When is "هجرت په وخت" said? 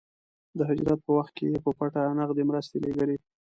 0.69-1.31